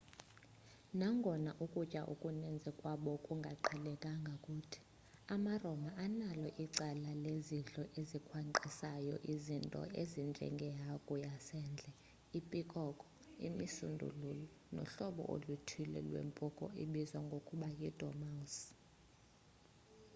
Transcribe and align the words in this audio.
nangona 0.99 1.51
ukutya 1.65 2.01
okuninzi 2.13 2.71
kwabo 2.79 3.11
kungaqheleka 3.25 4.11
kuthi 4.45 4.79
amaroma 5.35 5.89
analo 6.05 6.47
icala 6.65 7.11
lezidlo 7.23 7.83
ezikhwankqisayo 7.99 9.15
izinto 9.33 9.81
ezinjenge 10.01 10.69
hagu 10.83 11.13
yasendle 11.25 11.89
pikoko 12.51 13.05
imisundululu 13.47 14.45
nohlobo 14.75 15.23
oluthile 15.33 15.99
lwempuku 16.07 16.65
ebizwa 16.83 17.19
ngokuba 17.27 17.67
yi 17.79 17.89
dormouse 17.99 18.65